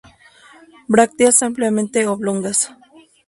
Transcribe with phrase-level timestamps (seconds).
[0.93, 2.59] Brácteas ampliamente oblongas.